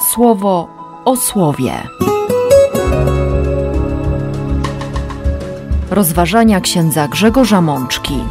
[0.00, 0.68] słowo
[1.04, 1.72] o słowie.
[5.90, 8.24] Rozważania księdza Grzegorza Mączki.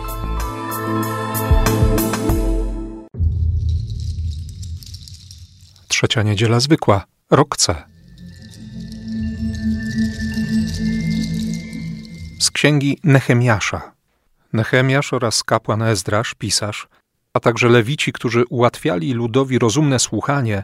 [5.88, 7.76] Trzecia niedziela zwykła, rok C.
[12.40, 13.92] Z księgi Nehemiasza.
[14.54, 16.88] Nehemiasz oraz kapłan Ezdrasz, pisarz,
[17.34, 20.64] a także lewici, którzy ułatwiali ludowi rozumne słuchanie,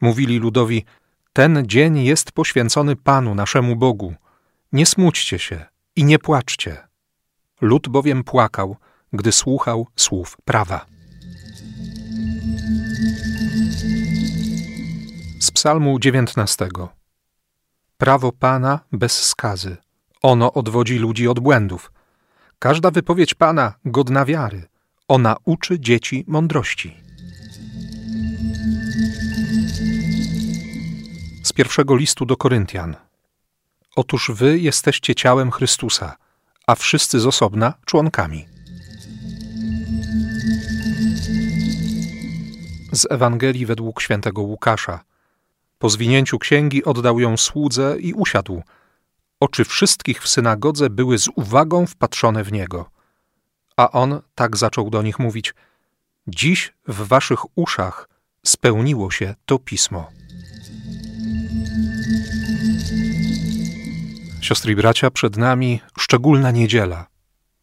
[0.00, 0.84] mówili ludowi:
[1.32, 4.14] Ten dzień jest poświęcony Panu, naszemu Bogu.
[4.72, 5.64] Nie smućcie się
[5.96, 6.76] i nie płaczcie.
[7.60, 8.76] Lud bowiem płakał,
[9.12, 10.86] gdy słuchał słów prawa.
[15.40, 16.68] Z Psalmu 19.
[17.98, 19.76] Prawo Pana bez skazy.
[20.22, 21.92] Ono odwodzi ludzi od błędów.
[22.58, 24.62] Każda wypowiedź Pana godna wiary.
[25.08, 27.05] Ona uczy dzieci mądrości.
[31.56, 32.96] Pierwszego listu do Koryntian.
[33.96, 36.16] Otóż wy jesteście ciałem Chrystusa,
[36.66, 38.46] a wszyscy z osobna członkami.
[42.92, 45.04] Z Ewangelii według świętego Łukasza.
[45.78, 48.62] Po zwinięciu księgi oddał ją słudze i usiadł.
[49.40, 52.90] Oczy wszystkich w synagodze były z uwagą wpatrzone w niego.
[53.76, 55.54] A on tak zaczął do nich mówić:
[56.26, 58.08] Dziś w waszych uszach
[58.46, 60.25] spełniło się to pismo.
[64.46, 67.06] Siostry i bracia, przed nami szczególna niedziela.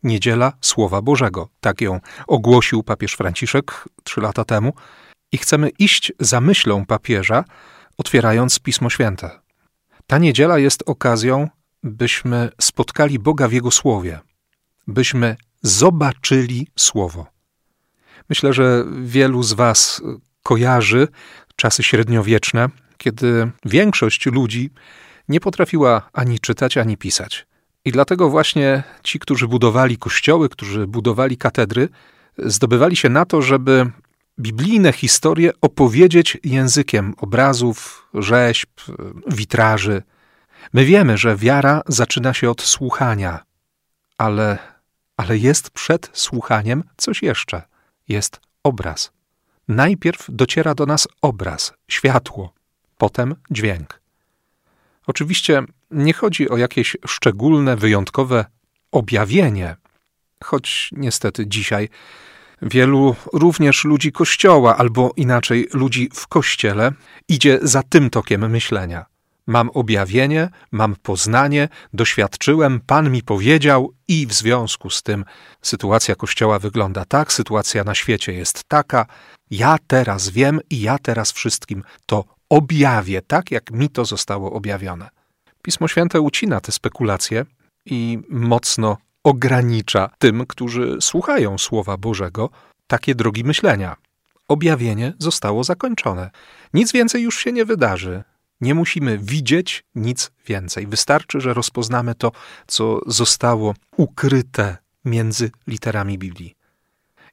[0.03, 1.50] Niedziela Słowa Bożego.
[1.59, 4.73] Tak ją ogłosił papież Franciszek trzy lata temu.
[5.31, 7.44] I chcemy iść za myślą papieża,
[7.98, 9.39] otwierając Pismo Święte.
[10.08, 11.50] Ta niedziela jest okazją,
[11.84, 14.20] byśmy spotkali Boga w Jego Słowie,
[14.88, 17.28] byśmy zobaczyli Słowo.
[18.30, 20.02] Myślę, że wielu z Was
[20.44, 21.08] kojarzy
[21.56, 24.72] czasy średniowieczne, kiedy większość ludzi
[25.30, 27.46] nie potrafiła ani czytać, ani pisać.
[27.86, 31.89] I dlatego właśnie ci, którzy budowali kościoły, którzy budowali katedry,
[32.38, 33.92] zdobywali się na to, żeby
[34.39, 38.70] biblijne historie opowiedzieć językiem obrazów, rzeźb,
[39.28, 40.04] witraży.
[40.73, 43.44] My wiemy, że wiara zaczyna się od słuchania,
[44.17, 44.58] ale,
[45.17, 47.62] ale jest przed słuchaniem coś jeszcze.
[48.08, 49.12] Jest obraz.
[49.67, 52.54] Najpierw dociera do nas obraz, światło,
[52.98, 54.02] potem dźwięk.
[55.08, 58.45] Oczywiście nie chodzi o jakieś szczególne, wyjątkowe
[58.91, 59.75] objawienie,
[60.43, 61.89] choć niestety dzisiaj
[62.61, 66.91] wielu również ludzi kościoła, albo inaczej ludzi w kościele,
[67.30, 69.05] idzie za tym tokiem myślenia.
[69.47, 75.25] Mam objawienie, mam poznanie, doświadczyłem, Pan mi powiedział, i w związku z tym
[75.61, 79.05] sytuacja Kościoła wygląda tak, sytuacja na świecie jest taka.
[79.52, 85.09] Ja teraz wiem i ja teraz wszystkim to objawię, tak jak mi to zostało objawione.
[85.61, 87.45] Pismo Święte ucina te spekulacje
[87.86, 92.49] i mocno ogranicza tym, którzy słuchają Słowa Bożego,
[92.87, 93.95] takie drogi myślenia.
[94.47, 96.31] Objawienie zostało zakończone.
[96.73, 98.23] Nic więcej już się nie wydarzy.
[98.61, 100.87] Nie musimy widzieć nic więcej.
[100.87, 102.31] Wystarczy, że rozpoznamy to,
[102.67, 106.55] co zostało ukryte między literami Biblii.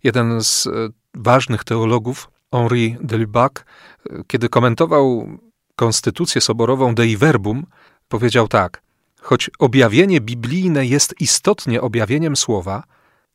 [0.04, 0.70] Jeden z e,
[1.14, 5.28] ważnych teologów, Henri de Lubac, e, kiedy komentował
[5.76, 7.66] konstytucję soborową Dei Verbum,
[8.08, 8.82] powiedział tak:
[9.20, 12.82] Choć objawienie biblijne jest istotnie objawieniem słowa,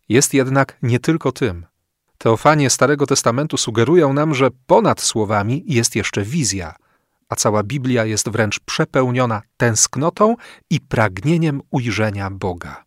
[0.09, 1.65] jest jednak nie tylko tym.
[2.17, 6.75] Teofanie Starego Testamentu sugerują nam, że ponad słowami jest jeszcze wizja,
[7.29, 10.35] a cała Biblia jest wręcz przepełniona tęsknotą
[10.69, 12.85] i pragnieniem ujrzenia Boga.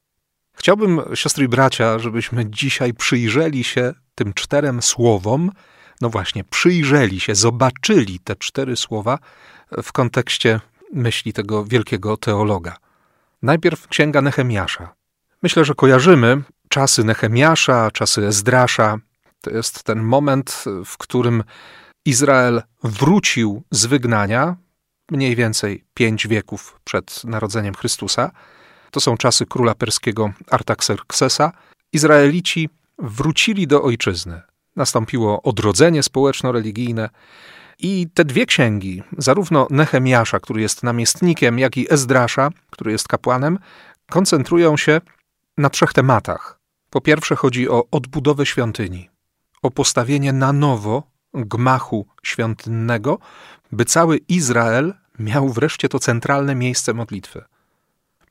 [0.52, 5.50] Chciałbym, siostry i bracia, żebyśmy dzisiaj przyjrzeli się tym czterem słowom,
[6.00, 9.18] no właśnie, przyjrzeli się, zobaczyli te cztery słowa
[9.82, 10.60] w kontekście
[10.92, 12.76] myśli tego wielkiego teologa.
[13.42, 14.94] Najpierw księga Nehemiasza.
[15.42, 18.98] Myślę, że kojarzymy czasy Nehemiasza, czasy Ezdrasza.
[19.40, 21.44] To jest ten moment, w którym
[22.04, 24.56] Izrael wrócił z wygnania,
[25.10, 28.30] mniej więcej pięć wieków przed narodzeniem Chrystusa.
[28.90, 31.52] To są czasy króla perskiego Artaxerxesa.
[31.92, 32.68] Izraelici
[32.98, 34.42] wrócili do ojczyzny.
[34.78, 37.10] Nastąpiło odrodzenie społeczno-religijne.
[37.78, 43.58] I te dwie księgi, zarówno Nehemiasza, który jest namiestnikiem, jak i Ezdrasza, który jest kapłanem,
[44.10, 45.00] koncentrują się
[45.56, 46.60] na trzech tematach.
[46.90, 49.10] Po pierwsze chodzi o odbudowę świątyni,
[49.62, 51.02] o postawienie na nowo
[51.34, 53.18] gmachu świątynnego,
[53.72, 57.44] by cały Izrael miał wreszcie to centralne miejsce modlitwy.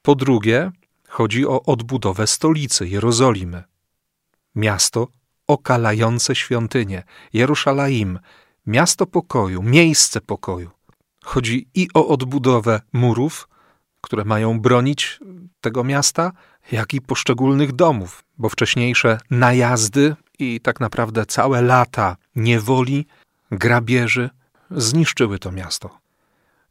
[0.01, 0.71] Po drugie,
[1.07, 3.63] chodzi o odbudowę stolicy Jerozolimy.
[4.55, 5.07] Miasto
[5.47, 7.03] okalające świątynię,
[7.33, 8.19] Jeruszalaim,
[8.65, 10.69] miasto pokoju, miejsce pokoju,
[11.27, 13.49] Chodzi i o odbudowę murów,
[14.01, 15.19] które mają bronić
[15.61, 16.31] tego miasta,
[16.71, 23.07] jak i poszczególnych domów, bo wcześniejsze najazdy i tak naprawdę całe lata niewoli,
[23.51, 24.29] grabieży
[24.71, 25.97] zniszczyły to miasto.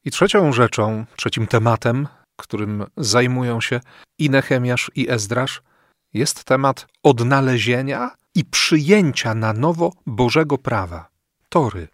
[0.05, 3.81] I trzecią rzeczą, trzecim tematem, którym zajmują się
[4.19, 5.62] i Nehemiasz, i Ezdrasz,
[6.14, 11.09] jest temat odnalezienia i przyjęcia na nowo Bożego prawa,
[11.49, 11.88] Tory.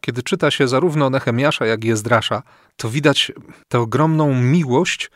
[0.00, 2.42] Kiedy czyta się zarówno Nehemiasza, jak i Ezdrasza,
[2.76, 3.32] to widać
[3.68, 5.10] tę ogromną miłość,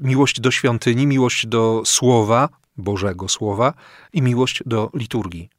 [0.00, 3.74] miłość do świątyni, miłość do słowa, Bożego Słowa
[4.12, 5.50] i miłość do liturgii.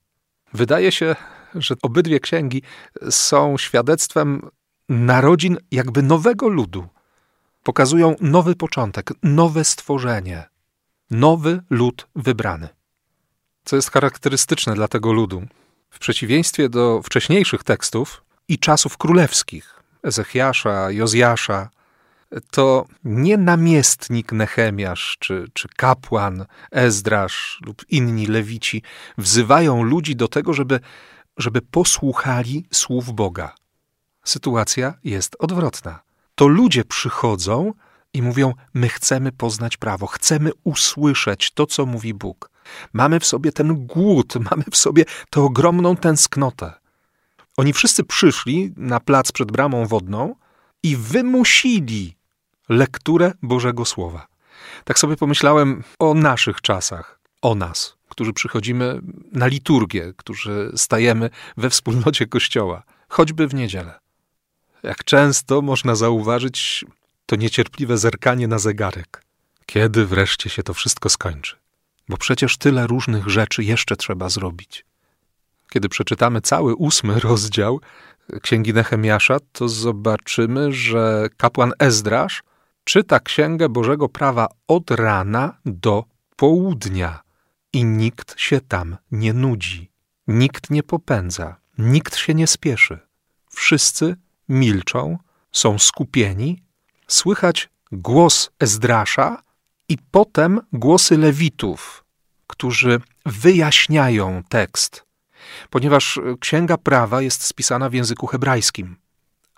[0.54, 1.16] Wydaje się,
[1.56, 2.62] że obydwie księgi
[3.10, 4.50] są świadectwem
[4.90, 6.88] narodzin jakby nowego ludu.
[7.64, 10.50] Pokazują nowy początek, nowe stworzenie,
[11.12, 12.77] nowy lud wybrany.
[13.68, 15.44] Co jest charakterystyczne dla tego ludu,
[15.90, 21.70] w przeciwieństwie do wcześniejszych tekstów i czasów królewskich, Ezechiasza, Jozjasza,
[22.52, 28.84] to nie namiestnik Nehemiasz, czy, czy kapłan Ezdrasz lub inni lewici
[29.18, 30.80] wzywają ludzi do tego, żeby,
[31.38, 33.56] żeby posłuchali słów Boga.
[34.24, 36.00] Sytuacja jest odwrotna.
[36.36, 37.74] To ludzie przychodzą
[38.14, 42.57] i mówią: My chcemy poznać prawo, chcemy usłyszeć to, co mówi Bóg.
[42.94, 46.74] Mamy w sobie ten głód, mamy w sobie tę ogromną tęsknotę.
[47.58, 50.36] Oni wszyscy przyszli na plac przed bramą wodną
[50.84, 52.18] i wymusili
[52.70, 54.28] lekturę Bożego Słowa.
[54.84, 61.70] Tak sobie pomyślałem o naszych czasach, o nas, którzy przychodzimy na liturgię, którzy stajemy we
[61.70, 64.00] wspólnocie Kościoła, choćby w niedzielę.
[64.84, 66.86] Jak często można zauważyć
[67.26, 69.24] to niecierpliwe zerkanie na zegarek.
[69.66, 71.56] Kiedy wreszcie się to wszystko skończy?
[72.10, 74.86] Bo przecież tyle różnych rzeczy jeszcze trzeba zrobić.
[75.70, 77.82] Kiedy przeczytamy cały ósmy rozdział
[78.42, 82.44] Księgi Nehemiasza, to zobaczymy, że kapłan Ezdrasz
[82.84, 86.04] czyta Księgę Bożego Prawa od rana do
[86.36, 87.20] południa
[87.74, 89.92] i nikt się tam nie nudzi,
[90.28, 93.00] nikt nie popędza, nikt się nie spieszy.
[93.50, 94.16] Wszyscy
[94.50, 95.18] milczą,
[95.52, 96.64] są skupieni,
[97.08, 99.44] słychać głos Ezdrasza
[99.90, 102.04] i potem głosy Lewitów,
[102.48, 105.06] którzy wyjaśniają tekst,
[105.70, 108.96] ponieważ Księga Prawa jest spisana w języku hebrajskim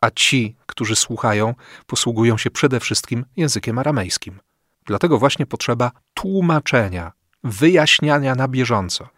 [0.01, 1.55] a ci, którzy słuchają,
[1.87, 4.39] posługują się przede wszystkim językiem aramejskim.
[4.85, 7.11] Dlatego właśnie potrzeba tłumaczenia,
[7.43, 9.09] wyjaśniania na bieżąco.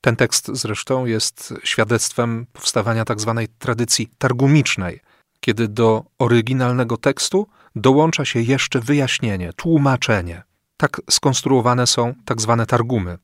[0.00, 3.34] Ten tekst zresztą jest świadectwem powstawania tzw.
[3.36, 5.00] Tak tradycji targumicznej,
[5.40, 10.42] kiedy do oryginalnego tekstu dołącza się jeszcze wyjaśnienie, tłumaczenie.
[10.78, 13.18] Tak skonstruowane są tak zwane targumy.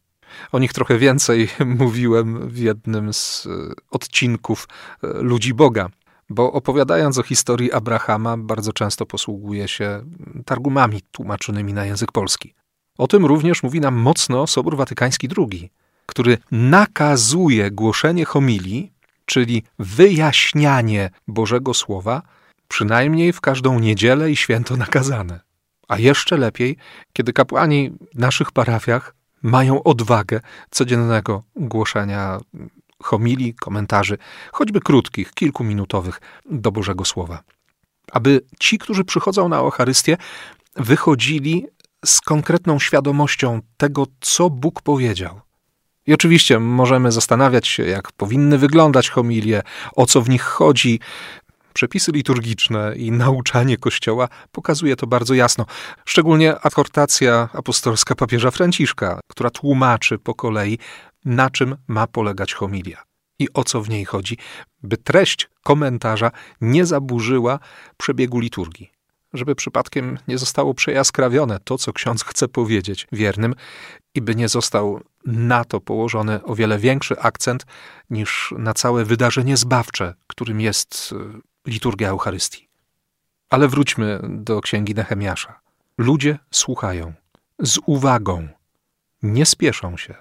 [0.53, 1.49] O nich trochę więcej
[1.81, 3.51] mówiłem w jednym z e,
[3.91, 4.69] odcinków
[5.03, 5.89] e, Ludzi Boga,
[6.31, 10.03] bo opowiadając o historii Abrahama, bardzo często posługuje się
[10.45, 12.55] targumami tłumaczonymi na język polski.
[12.99, 15.71] O tym również mówi nam mocno Sobór Watykański II,
[16.07, 18.93] który nakazuje głoszenie homilii,
[19.27, 22.23] czyli wyjaśnianie Bożego Słowa,
[22.69, 25.41] przynajmniej w każdą niedzielę i święto nakazane.
[25.89, 26.77] A jeszcze lepiej,
[27.13, 30.41] kiedy kapłani w naszych parafiach mają odwagę
[30.71, 32.39] codziennego głoszenia
[33.03, 34.19] homilii, komentarzy,
[34.53, 36.21] choćby krótkich, kilkuminutowych,
[36.51, 37.43] do Bożego Słowa.
[38.13, 40.17] Aby ci, którzy przychodzą na Eucharystię,
[40.77, 41.67] wychodzili
[42.05, 45.41] z konkretną świadomością tego, co Bóg powiedział.
[46.07, 49.63] I oczywiście możemy zastanawiać się, jak powinny wyglądać homilie,
[49.97, 51.01] o co w nich chodzi.
[51.75, 55.67] Przepisy liturgiczne i nauczanie Kościoła pokazuje to bardzo jasno.
[56.05, 60.79] Szczególnie adhortacja apostolska papieża Franciszka, która tłumaczy po kolei,
[61.25, 63.03] na czym ma polegać homilia
[63.39, 64.39] i o co w niej chodzi,
[64.83, 67.59] by treść komentarza nie zaburzyła
[67.97, 68.91] przebiegu liturgii.
[69.33, 73.55] Żeby przypadkiem nie zostało przejaskrawione to, co ksiądz chce powiedzieć wiernym,
[74.15, 77.67] i by nie został na to położony o wiele większy akcent
[78.11, 82.69] niż na całe wydarzenie zbawcze, którym jest e, liturgia Eucharystii.
[83.51, 85.61] Ale wróćmy do księgi Nehemiasza.
[85.99, 87.13] Ludzie słuchają
[87.59, 88.49] z uwagą,
[89.23, 90.15] nie spieszą się.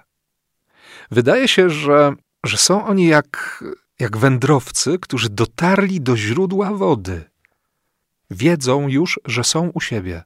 [1.10, 2.12] Wydaje się, że,
[2.46, 3.64] że są oni jak,
[3.98, 7.24] jak wędrowcy, którzy dotarli do źródła wody.
[8.30, 10.22] Wiedzą już, że są u siebie,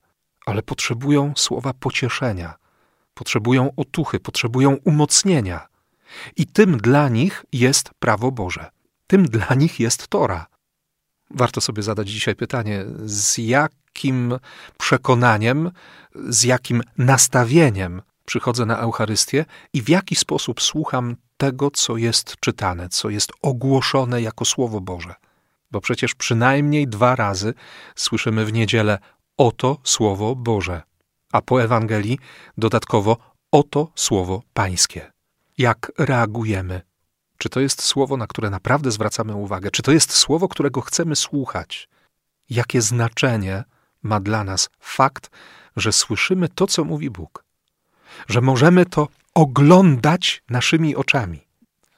[0.46, 2.54] ale potrzebują słowa pocieszenia,
[3.14, 5.68] potrzebują otuchy, potrzebują umocnienia.
[6.36, 8.70] I tym dla nich jest prawo Boże.
[9.06, 10.46] Tym dla nich jest Tora.
[11.30, 14.38] Warto sobie zadać dzisiaj pytanie, z jakim
[14.78, 15.70] przekonaniem,
[16.14, 22.88] z jakim nastawieniem przychodzę na Eucharystię i w jaki sposób słucham tego, co jest czytane,
[22.88, 25.14] co jest ogłoszone jako Słowo Boże.
[25.70, 27.54] bo przecież przynajmniej dwa razy
[27.96, 28.98] słyszymy w niedzielę
[29.36, 30.82] oto słowo Boże,
[31.32, 32.18] a po Ewangelii
[32.58, 33.16] dodatkowo
[33.52, 35.12] oto słowo Pańskie.
[35.58, 36.87] Jak reagujemy?
[37.38, 39.70] Czy to jest słowo, na które naprawdę zwracamy uwagę?
[39.70, 41.88] Czy to jest słowo, którego chcemy słuchać?
[42.50, 43.64] Jakie znaczenie
[44.02, 45.30] ma dla nas fakt,
[45.76, 47.44] że słyszymy to, co mówi Bóg?
[48.28, 51.46] Że możemy to oglądać naszymi oczami,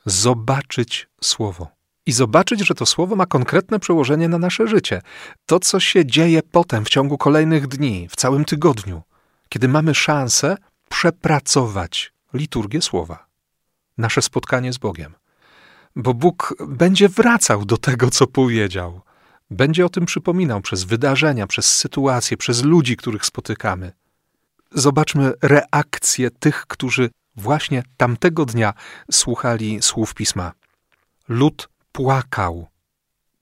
[0.06, 1.68] zobaczyć słowo
[2.06, 5.02] i zobaczyć, że to słowo ma konkretne przełożenie na nasze życie.
[5.46, 9.02] To, co się dzieje potem, w ciągu kolejnych dni, w całym tygodniu,
[9.48, 10.56] kiedy mamy szansę
[10.88, 13.26] przepracować liturgię słowa,
[13.98, 15.19] nasze spotkanie z Bogiem.
[16.00, 19.00] Bo Bóg będzie wracał do tego, co powiedział.
[19.50, 23.92] Będzie o tym przypominał przez wydarzenia, przez sytuacje, przez ludzi, których spotykamy.
[24.72, 28.74] Zobaczmy reakcję tych, którzy właśnie tamtego dnia
[29.10, 30.52] słuchali słów pisma.
[31.28, 32.66] Lud płakał.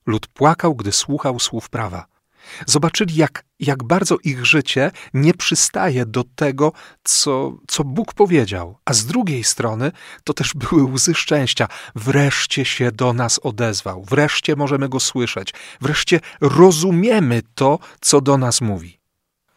[0.06, 2.06] Lud płakał, gdy słuchał słów prawa.
[2.66, 6.72] Zobaczyli, jak, jak bardzo ich życie nie przystaje do tego,
[7.04, 8.78] co, co Bóg powiedział.
[8.84, 9.92] A z drugiej strony
[10.24, 11.68] to też były łzy szczęścia.
[11.94, 18.60] Wreszcie się do nas odezwał, wreszcie możemy go słyszeć, wreszcie rozumiemy to, co do nas
[18.60, 18.97] mówi.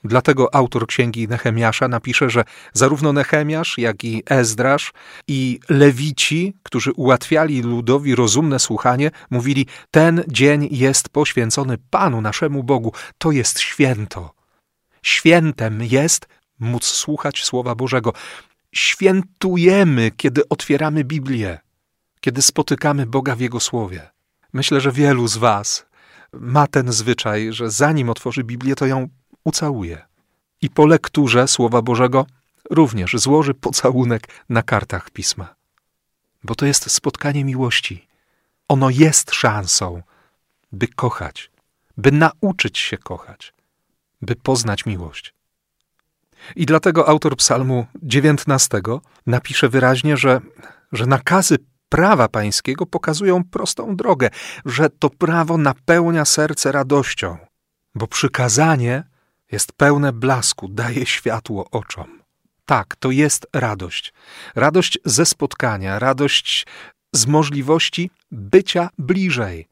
[0.03, 2.43] Dlatego autor księgi Nehemiasza napisze, że
[2.73, 4.93] zarówno Nehemiasz, jak i Ezdrasz
[5.27, 12.93] i Lewici, którzy ułatwiali ludowi rozumne słuchanie, mówili: Ten dzień jest poświęcony Panu naszemu Bogu,
[13.17, 14.33] to jest święto.
[15.03, 16.27] Świętem jest
[16.59, 18.13] móc słuchać Słowa Bożego.
[18.75, 21.59] Świętujemy, kiedy otwieramy Biblię,
[22.19, 24.09] kiedy spotykamy Boga w Jego Słowie.
[24.53, 25.85] Myślę, że wielu z Was
[26.33, 29.07] ma ten zwyczaj, że zanim otworzy Biblię, to ją
[29.43, 30.05] ucałuje.
[30.61, 32.25] I po lekturze Słowa Bożego
[32.69, 35.55] również złoży pocałunek na kartach pisma.
[36.43, 38.07] Bo to jest spotkanie miłości.
[38.67, 40.01] Ono jest szansą,
[40.71, 41.51] by kochać,
[41.97, 43.53] by nauczyć się kochać,
[44.21, 45.33] by poznać miłość.
[46.55, 48.81] I dlatego autor Psalmu 19
[49.27, 50.41] napisze wyraźnie, że,
[50.91, 51.57] że nakazy
[51.89, 54.29] prawa pańskiego pokazują prostą drogę,
[54.65, 57.37] że to prawo napełnia serce radością,
[57.95, 59.03] bo przykazanie
[59.51, 62.21] jest pełne blasku, daje światło oczom.
[62.65, 64.13] Tak, to jest radość.
[64.55, 66.65] Radość ze spotkania, radość
[67.13, 69.67] z możliwości bycia bliżej.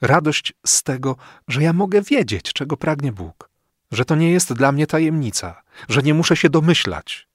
[0.00, 1.16] Radość z tego,
[1.48, 3.50] że ja mogę wiedzieć, czego pragnie Bóg,
[3.90, 7.28] że to nie jest dla mnie tajemnica, że nie muszę się domyślać.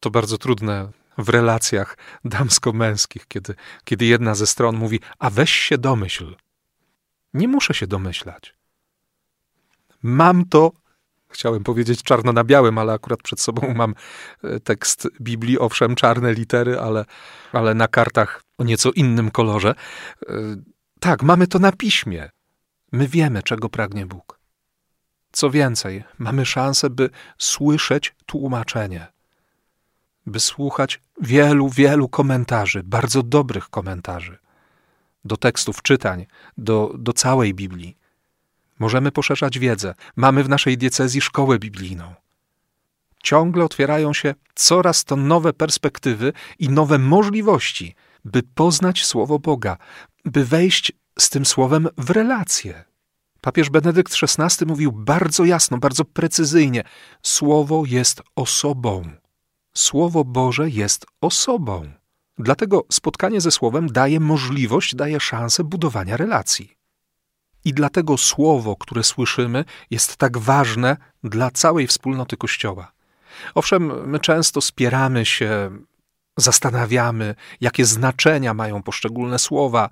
[0.00, 3.54] To bardzo trudne w relacjach damsko-męskich, kiedy,
[3.84, 6.36] kiedy jedna ze stron mówi: A weź się domyśl.
[7.34, 8.54] Nie muszę się domyślać.
[10.02, 10.72] Mam to
[11.30, 13.94] Chciałem powiedzieć czarno na białym, ale akurat przed sobą mam
[14.44, 17.04] e, tekst Biblii, owszem, czarne litery, ale,
[17.52, 19.74] ale na kartach o nieco innym kolorze.
[20.28, 20.34] E,
[21.00, 22.30] tak, mamy to na piśmie.
[22.92, 24.40] My wiemy, czego pragnie Bóg.
[25.32, 29.06] Co więcej, mamy szansę, by słyszeć tłumaczenie,
[30.26, 34.38] by słuchać wielu, wielu komentarzy, bardzo dobrych komentarzy
[35.24, 36.26] do tekstów czytań,
[36.58, 37.96] do, do całej Biblii.
[38.80, 39.94] Możemy poszerzać wiedzę.
[40.16, 42.14] Mamy w naszej diecezji szkołę biblijną.
[43.22, 47.94] Ciągle otwierają się coraz to nowe perspektywy i nowe możliwości,
[48.24, 49.76] by poznać Słowo Boga,
[50.24, 52.84] by wejść z tym Słowem w relacje.
[53.40, 56.84] Papież Benedykt XVI mówił bardzo jasno, bardzo precyzyjnie:
[57.22, 59.02] Słowo jest osobą.
[59.74, 61.92] Słowo Boże jest osobą.
[62.38, 66.79] Dlatego spotkanie ze Słowem daje możliwość, daje szansę budowania relacji.
[67.64, 72.92] I dlatego słowo, które słyszymy, jest tak ważne dla całej wspólnoty Kościoła.
[73.54, 75.70] Owszem, my często spieramy się,
[76.36, 79.90] zastanawiamy, jakie znaczenia mają poszczególne słowa.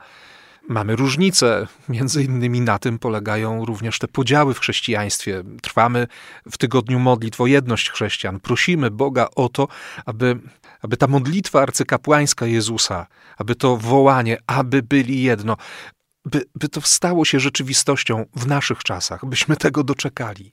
[0.69, 5.43] Mamy różnice, między innymi na tym polegają również te podziały w chrześcijaństwie.
[5.63, 6.07] Trwamy
[6.51, 8.41] w tygodniu modlitw o jedność chrześcijan.
[8.41, 9.69] Prosimy Boga o to,
[10.07, 10.39] aby,
[10.83, 13.07] aby ta modlitwa arcykapłańska Jezusa,
[13.39, 15.57] aby to wołanie, aby byli jedno,
[16.29, 20.53] by, by to stało się rzeczywistością w naszych czasach, byśmy tego doczekali.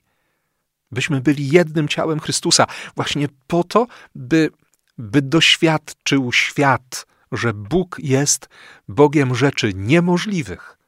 [0.90, 2.66] Byśmy byli jednym ciałem Chrystusa,
[2.96, 4.50] właśnie po to, by,
[4.98, 8.48] by doświadczył świat, że Bóg jest
[8.88, 10.78] Bogiem rzeczy niemożliwych,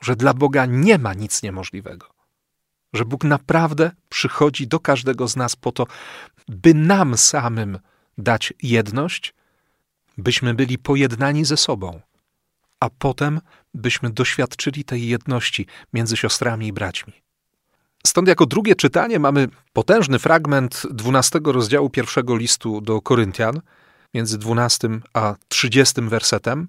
[0.00, 2.06] że dla Boga nie ma nic niemożliwego,
[2.92, 5.86] że Bóg naprawdę przychodzi do każdego z nas po to,
[6.48, 7.78] by nam samym
[8.18, 9.34] dać jedność,
[10.18, 12.00] byśmy byli pojednani ze sobą
[12.80, 13.40] a potem
[13.74, 17.12] byśmy doświadczyli tej jedności między siostrami i braćmi.
[18.06, 23.60] Stąd jako drugie czytanie mamy potężny fragment 12 rozdziału pierwszego listu do Koryntian,
[24.14, 26.68] między 12 a 30 wersetem.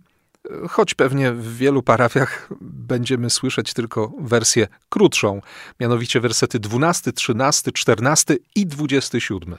[0.70, 5.42] choć pewnie w wielu parafiach będziemy słyszeć tylko wersję krótszą,
[5.80, 9.58] mianowicie wersety 12, 13, 14 i 27.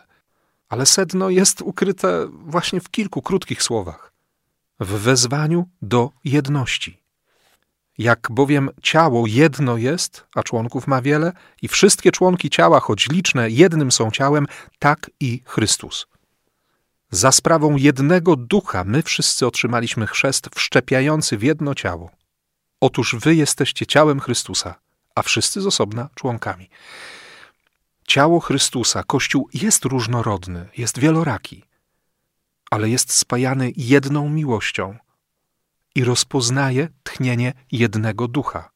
[0.69, 4.08] Ale sedno jest ukryte właśnie w kilku krótkich słowach.
[4.81, 7.03] W wezwaniu do jedności.
[7.99, 11.33] Jak bowiem ciało jedno jest, a członków ma wiele,
[11.63, 14.47] i wszystkie członki ciała, choć liczne, jednym są ciałem,
[14.79, 16.07] tak i Chrystus.
[17.11, 22.11] Za sprawą jednego ducha my wszyscy otrzymaliśmy chrzest wszczepiający w jedno ciało.
[22.81, 24.75] Otóż wy jesteście ciałem Chrystusa,
[25.15, 26.71] a wszyscy z osobna członkami.
[28.07, 31.65] Ciało Chrystusa, Kościół jest różnorodny, jest wieloraki,
[32.71, 34.97] ale jest spajany jedną miłością
[35.95, 38.71] i rozpoznaje tchnienie jednego ducha.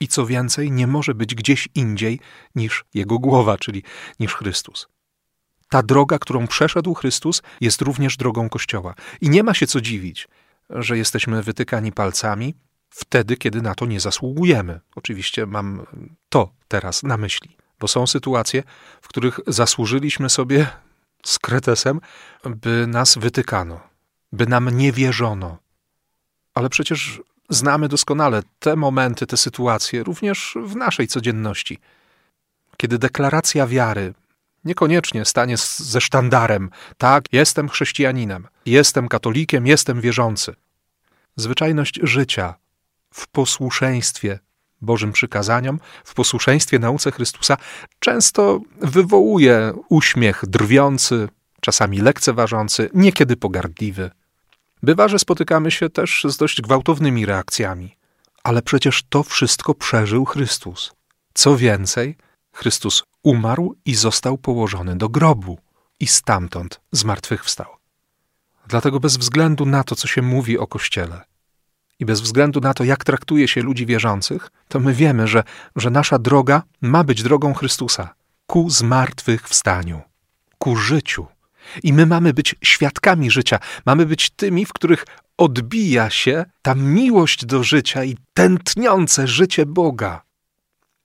[0.00, 2.20] I co więcej, nie może być gdzieś indziej
[2.54, 3.82] niż jego głowa, czyli
[4.20, 4.88] niż Chrystus.
[5.70, 8.94] Ta droga, którą przeszedł Chrystus, jest również drogą Kościoła.
[9.20, 10.28] I nie ma się co dziwić,
[10.70, 12.54] że jesteśmy wytykani palcami
[12.90, 14.80] wtedy, kiedy na to nie zasługujemy.
[14.94, 15.86] Oczywiście mam
[16.28, 18.62] to teraz na myśli, bo są sytuacje,
[19.02, 20.66] w których zasłużyliśmy sobie
[21.26, 22.00] z kretesem,
[22.44, 23.80] by nas wytykano,
[24.32, 25.58] by nam nie wierzono.
[26.54, 31.78] Ale przecież znamy doskonale te momenty, te sytuacje, również w naszej codzienności,
[32.76, 34.14] kiedy deklaracja wiary
[34.64, 36.70] Niekoniecznie stanie ze sztandarem.
[36.98, 40.54] Tak, jestem chrześcijaninem, jestem katolikiem, jestem wierzący.
[41.36, 42.54] Zwyczajność życia
[43.14, 44.38] w posłuszeństwie
[44.80, 47.56] Bożym przykazaniom, w posłuszeństwie nauce Chrystusa
[47.98, 51.28] często wywołuje uśmiech drwiący,
[51.60, 54.10] czasami lekceważący, niekiedy pogardliwy.
[54.82, 57.96] Bywa, że spotykamy się też z dość gwałtownymi reakcjami,
[58.42, 60.92] ale przecież to wszystko przeżył Chrystus.
[61.34, 62.16] Co więcej,
[62.52, 65.58] Chrystus umarł i został położony do grobu
[66.00, 67.66] i stamtąd zmartwychwstał.
[68.66, 71.27] Dlatego bez względu na to, co się mówi o Kościele
[71.98, 75.44] i bez względu na to, jak traktuje się ludzi wierzących, to my wiemy, że,
[75.76, 78.14] że nasza droga ma być drogą Chrystusa
[78.46, 80.02] ku zmartwychwstaniu,
[80.58, 81.26] ku życiu.
[81.82, 85.04] I my mamy być świadkami życia, mamy być tymi, w których
[85.36, 90.22] odbija się ta miłość do życia i tętniące życie Boga.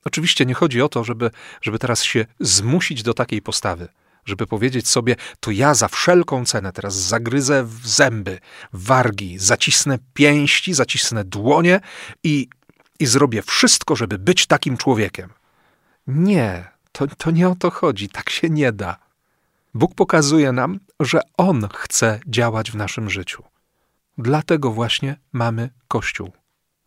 [0.05, 3.87] Oczywiście nie chodzi o to, żeby, żeby teraz się zmusić do takiej postawy,
[4.25, 8.39] żeby powiedzieć sobie, to ja za wszelką cenę teraz zagryzę w zęby,
[8.73, 11.79] wargi, zacisnę pięści, zacisnę dłonie
[12.23, 12.47] i,
[12.99, 15.29] i zrobię wszystko, żeby być takim człowiekiem.
[16.07, 18.97] Nie, to, to nie o to chodzi, tak się nie da.
[19.73, 23.43] Bóg pokazuje nam, że On chce działać w naszym życiu.
[24.17, 26.31] Dlatego właśnie mamy Kościół.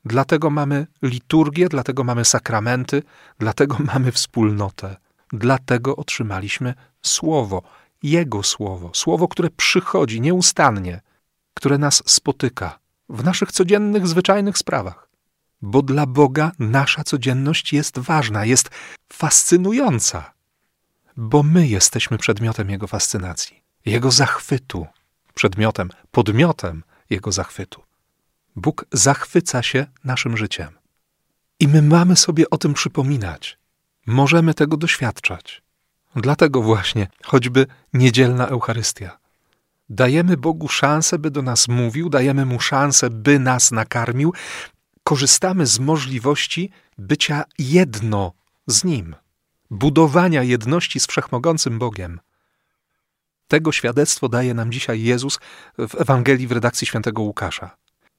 [0.04, 3.02] Dlatego mamy liturgię, dlatego mamy sakramenty,
[3.38, 4.96] dlatego mamy wspólnotę.
[5.38, 7.62] Dlatego otrzymaliśmy Słowo,
[8.02, 11.00] Jego Słowo, Słowo, które przychodzi nieustannie,
[11.54, 15.08] które nas spotyka w naszych codziennych, zwyczajnych sprawach.
[15.62, 18.70] Bo dla Boga nasza codzienność jest ważna, jest
[19.12, 20.32] fascynująca,
[21.16, 24.86] bo my jesteśmy przedmiotem Jego fascynacji, Jego zachwytu,
[25.34, 27.82] przedmiotem, podmiotem Jego zachwytu.
[28.56, 30.68] Bóg zachwyca się naszym życiem.
[31.60, 33.58] I my mamy sobie o tym przypominać.
[34.06, 35.62] Możemy tego doświadczać.
[36.16, 39.18] Dlatego właśnie choćby niedzielna Eucharystia.
[39.88, 44.34] Dajemy Bogu szansę, by do nas mówił, dajemy Mu szansę, by nas nakarmił.
[45.04, 48.32] Korzystamy z możliwości bycia jedno
[48.66, 49.16] z Nim,
[49.70, 52.20] budowania jedności z wszechmogącym Bogiem.
[53.48, 55.38] Tego świadectwo daje nam dzisiaj Jezus
[55.78, 57.76] w Ewangelii w redakcji świętego Łukasza.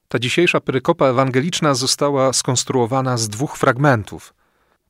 [0.08, 4.34] Ta dzisiejsza perykopa ewangeliczna została skonstruowana z dwóch fragmentów.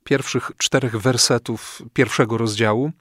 [0.08, 2.92] Pierwszych czterech wersetów pierwszego rozdziału,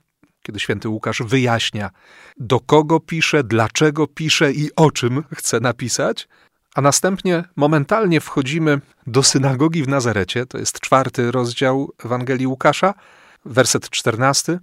[0.42, 1.90] kiedy święty Łukasz wyjaśnia,
[2.38, 6.28] do kogo pisze, dlaczego pisze i o czym chce napisać,
[6.76, 12.94] a następnie momentalnie wchodzimy do synagogi w Nazarecie, to jest czwarty rozdział Ewangelii Łukasza,
[13.46, 14.60] werset czternasty.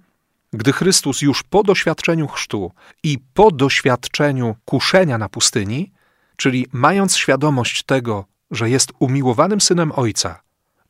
[0.53, 2.71] Gdy Chrystus już po doświadczeniu chrztu
[3.03, 5.91] i po doświadczeniu kuszenia na pustyni
[6.35, 10.41] czyli mając świadomość tego, że jest umiłowanym synem Ojca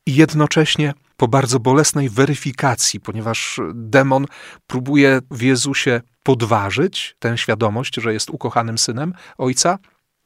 [0.06, 4.26] i jednocześnie po bardzo bolesnej weryfikacji, ponieważ demon
[4.66, 9.78] próbuje w Jezusie podważyć tę świadomość, że jest ukochanym synem Ojca,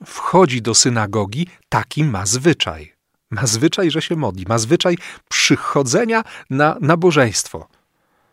[0.07, 2.95] wchodzi do synagogi, taki ma zwyczaj.
[3.31, 4.97] Ma zwyczaj, że się modli, ma zwyczaj
[5.29, 7.69] przychodzenia na nabożeństwo.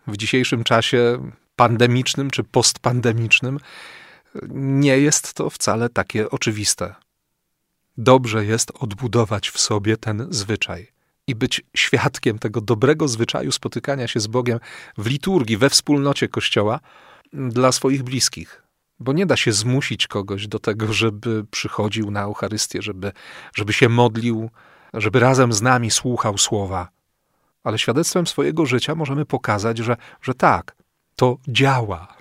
[0.08, 3.60] W dzisiejszym czasie pandemicznym czy postpandemicznym
[4.52, 6.96] nie jest to wcale takie oczywiste.
[7.98, 10.97] Dobrze jest odbudować w sobie ten zwyczaj
[11.28, 14.60] i być świadkiem tego dobrego zwyczaju spotykania się z Bogiem
[14.98, 16.80] w liturgii, we wspólnocie Kościoła
[17.34, 18.64] dla swoich bliskich,
[19.00, 23.12] bo nie da się zmusić kogoś do tego, żeby przychodził na Eucharystię, żeby,
[23.56, 24.50] żeby się modlił,
[24.94, 26.90] żeby razem z nami słuchał słowa.
[27.64, 30.76] Ale świadectwem swojego życia możemy pokazać, że, że tak,
[31.16, 32.18] to działa.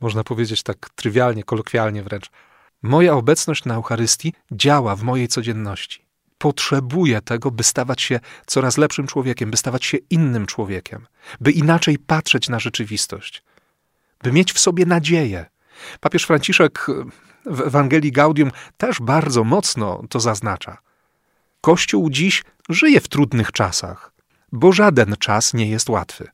[0.00, 2.30] Można powiedzieć tak trywialnie, kolokwialnie wręcz.
[2.82, 6.07] Moja obecność na Eucharystii działa w mojej codzienności.
[6.38, 11.06] Potrzebuję tego, by stawać się coraz lepszym człowiekiem, by stawać się innym człowiekiem,
[11.40, 13.42] by inaczej patrzeć na rzeczywistość,
[14.22, 15.46] by mieć w sobie nadzieję.
[16.00, 16.86] Papież Franciszek
[17.46, 20.78] w Ewangelii Gaudium też bardzo mocno to zaznacza.
[21.60, 24.12] Kościół dziś żyje w trudnych czasach,
[24.52, 26.28] bo żaden czas nie jest łatwy.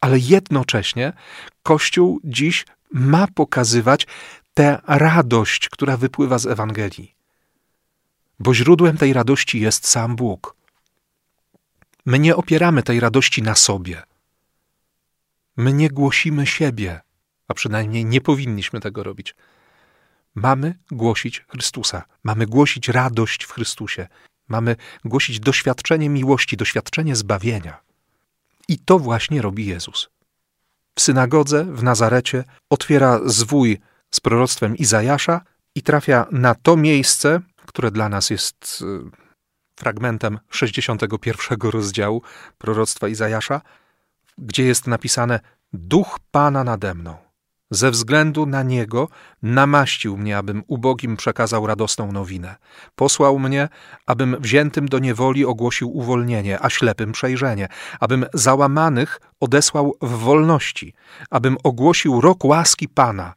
[0.00, 1.12] Ale jednocześnie
[1.62, 4.06] Kościół dziś ma pokazywać
[4.54, 7.17] tę radość, która wypływa z Ewangelii.
[8.38, 10.56] Bo źródłem tej radości jest sam Bóg.
[12.06, 14.02] My nie opieramy tej radości na sobie.
[15.56, 17.00] My nie głosimy siebie,
[17.48, 19.34] a przynajmniej nie powinniśmy tego robić.
[20.34, 24.08] Mamy głosić Chrystusa, mamy głosić radość w Chrystusie,
[24.48, 27.80] mamy głosić doświadczenie miłości, doświadczenie zbawienia.
[28.68, 30.08] I to właśnie robi Jezus.
[30.94, 33.78] W synagodze w Nazarecie otwiera zwój
[34.10, 35.40] z proroctwem Izajasza
[35.74, 39.10] i trafia na to miejsce, które dla nas jest y,
[39.76, 42.22] fragmentem 61 rozdziału
[42.58, 43.60] proroctwa Izajasza,
[44.38, 45.40] gdzie jest napisane:
[45.72, 47.28] Duch Pana nade mną.
[47.70, 49.08] Ze względu na Niego
[49.42, 52.56] namaścił mnie, abym ubogim przekazał radosną nowinę.
[52.94, 53.68] Posłał mnie,
[54.06, 57.68] abym wziętym do niewoli ogłosił uwolnienie, a ślepym przejrzenie,
[58.00, 60.94] abym załamanych odesłał w wolności,
[61.30, 63.34] abym ogłosił rok łaski Pana.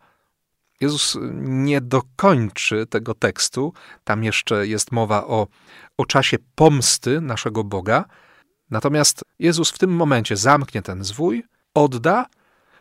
[0.81, 5.47] Jezus nie dokończy tego tekstu, tam jeszcze jest mowa o,
[5.97, 8.05] o czasie pomsty naszego Boga,
[8.69, 12.25] natomiast Jezus w tym momencie zamknie ten zwój, odda,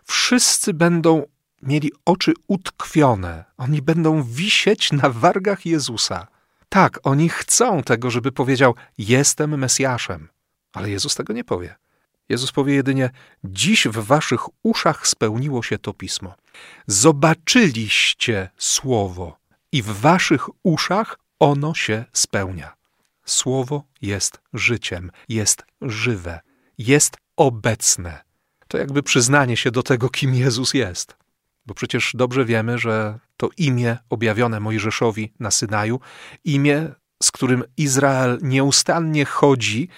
[0.04, 1.26] wszyscy będą
[1.62, 3.44] mieli oczy utkwione.
[3.56, 6.26] Oni będą wisieć na wargach Jezusa.
[6.68, 10.28] Tak, oni chcą tego, żeby powiedział: Jestem Mesjaszem.
[10.72, 11.74] Ale Jezus tego nie powie.
[12.31, 13.11] Jezus powie jedynie:
[13.45, 16.35] Dziś w waszych uszach spełniło się to pismo.
[16.87, 19.38] Zobaczyliście słowo
[19.73, 22.73] i w waszych uszach ono się spełnia.
[23.25, 26.40] Słowo jest życiem, jest żywe,
[26.79, 28.25] jest obecne.
[28.69, 31.16] To jakby przyznanie się do tego, kim Jezus jest.
[31.66, 36.01] Bo przecież dobrze wiemy, że to imię objawione Mojżeszowi na Synaju,
[36.45, 36.88] imię,
[37.23, 39.88] z którym Izrael nieustannie chodzi,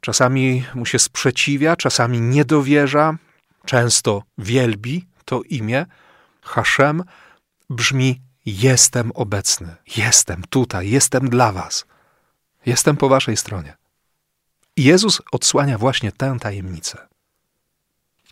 [0.00, 3.16] czasami mu się sprzeciwia, czasami nie dowierza,
[3.64, 5.86] często wielbi to imię,
[6.42, 7.04] Haszem,
[7.70, 11.86] brzmi: Jestem obecny, jestem tutaj, jestem dla Was,
[12.66, 13.76] jestem po Waszej stronie.
[14.76, 17.08] I Jezus odsłania właśnie tę tajemnicę.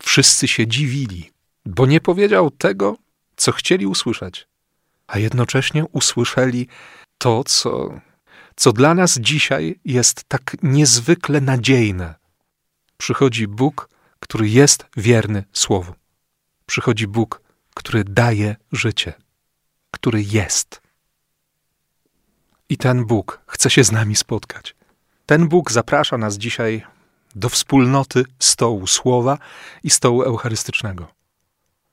[0.03, 1.31] Wszyscy się dziwili,
[1.67, 2.97] bo nie powiedział tego,
[3.37, 4.47] co chcieli usłyszeć,
[5.07, 6.69] a jednocześnie usłyszeli
[7.19, 8.01] to, co,
[8.57, 12.15] co dla nas dzisiaj jest tak niezwykle nadziejne.
[12.97, 13.89] Przychodzi Bóg,
[14.21, 15.95] który jest wierny Słowu.
[16.67, 17.41] Przychodzi Bóg,
[17.75, 19.13] który daje życie,
[19.91, 20.81] który jest.
[22.69, 24.77] I ten Bóg chce się z nami spotkać.
[25.27, 26.85] Ten Bóg zaprasza nas dzisiaj
[27.35, 29.39] do wspólnoty stołu słowa
[29.83, 31.09] i stołu eucharystycznego.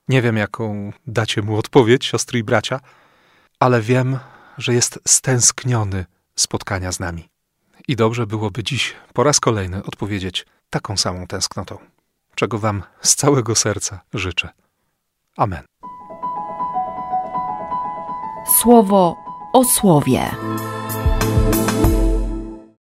[0.08, 2.80] Nie wiem, jaką dacie mu odpowiedź, siostry i bracia,
[3.60, 4.18] ale wiem,
[4.58, 6.04] że jest stęskniony
[6.36, 7.28] spotkania z nami.
[7.88, 11.78] I dobrze byłoby dziś po raz kolejny odpowiedzieć taką samą tęsknotą,
[12.34, 14.48] czego Wam z całego serca życzę.
[15.36, 15.62] Amen.
[18.60, 19.16] Słowo
[19.52, 20.30] o słowie.